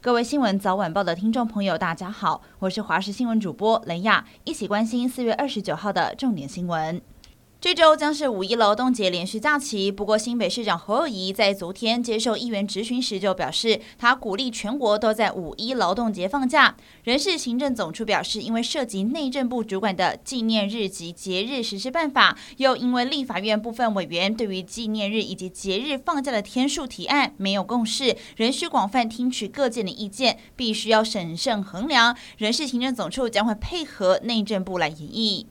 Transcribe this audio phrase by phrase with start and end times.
[0.00, 7.02] 各位新闻早晚报的听众朋友，大家好，我是华视新闻主播雷亚，一起关心四月二十九号的重点新闻。
[7.60, 16.76] 这周将是五一劳动节连续假期，不过新北市长侯友宜在昨天接受议员质询时就表示，他鼓励全国都在五一劳动节放假。
[17.02, 32.16] 人事行政总处表示，因为涉及内政部主管的纪念日及节日实施办法，又因为立法院部分委员对于纪念日以及节日放假的天数提案没有共识，仍需广泛听取各界的意见，必须要审慎衡量。
[32.36, 35.48] 人事行政总处将会配合内政部来研议。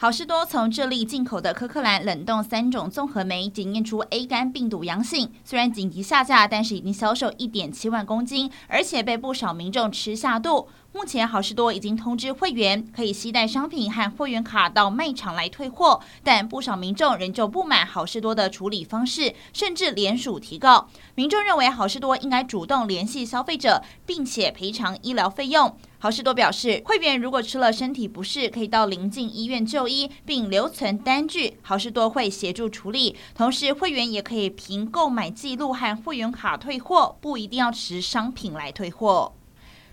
[0.00, 10.68] 好事多从智利进口的柯克兰冷冻三种综合酶检验出 A 肝病毒阳性，虽然紧急下架，但是已经销售一点七万公斤，而且被不少民众吃下肚。
[10.94, 20.88] 目前好事多已经通知会员可以携带商品和会员卡到卖场来退货，但不少民众仍旧不满好事多的处理方式，甚至联署提告。
[21.14, 25.76] 民众认为好事多应该主动联系消费者，并且赔偿医疗费用。
[26.02, 33.14] 好市多表示，会员如果吃了身体不适，可以到邻近医院就医，并留存单据，好市多会协助处理。
[33.34, 39.34] 同时，会员也可以凭购买记录和会员卡退货，不一定要持商品来退货。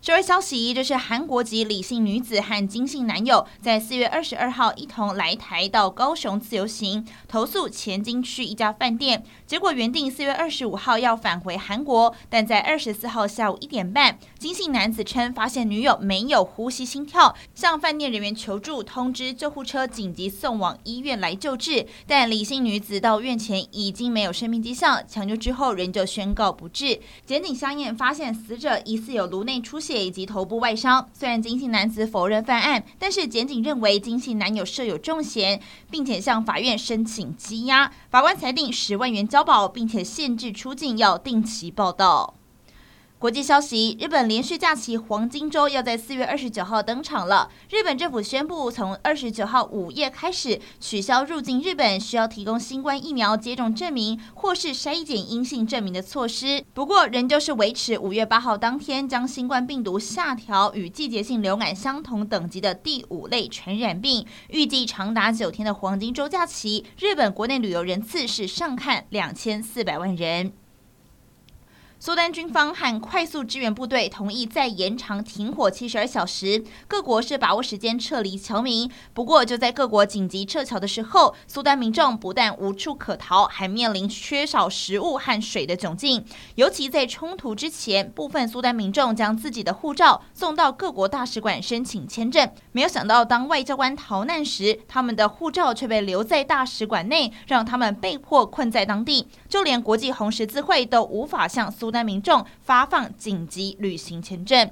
[0.00, 9.24] 社会消息，这是韩国籍李姓女子和金姓男友在四月二十二号一同来台到高雄自由行，投诉前金区一家饭店。
[9.44, 21.84] 结果原定四月二十五号要返回韩国，但在二十四号下午一点半，金姓男子称发现女友没有呼吸心跳，向饭店人员求助，通知救护车紧急送往医院来救治。
[22.06, 27.00] 但李姓女子到院前已经没有生命迹象，抢救之后仍旧宣告不治。
[27.26, 29.87] 检警相验发现死者疑似有颅内出血。
[29.88, 37.90] 血以及头部外伤，虽然金姓男子否认犯案，但是检警认为金姓男友设有重嫌，并且向法院申请羁押。
[38.10, 42.34] 法官裁定十万元交保，并且限制出境，要定期报到。
[43.20, 47.50] 国际消息：日本连续假期黄金周要在四月二十九号登场了。
[47.68, 56.64] 日本政府宣布，从二十九号午夜开始取消入境日本需要提供新冠疫苗接种证明或是筛检阴性证明的措施。
[56.72, 64.24] 不过，仍旧是维持五月八号当天将新冠病毒下调与季节性流感相同等级的第五类传染病。
[64.50, 70.52] 预计长达九天的黄金周假期，日本国内旅游人次是上看两千四百万人。
[72.00, 78.88] 苏丹军方和快速支援部队同意再延长停火七十二小时，各国是把握时间撤离侨民。
[79.12, 86.24] 不过，就在各国紧急撤侨的时候，苏丹民众不但无处可逃，还面临缺少食物和水的窘境。
[86.54, 99.26] 尤其在冲突之前，部分苏丹民众将自己的护照送到各国大使馆申请签证，没有想到当外交官逃难时，他们的护照却被留在大使馆内，让他们被迫困在当地。
[99.48, 101.87] 就连国际红十字会都无法向苏。
[101.88, 104.68] 苏丹民众发放紧急旅行签证。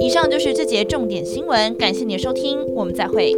[0.00, 3.32] 以上就是这节重点新闻，感谢您的收听，我们再会。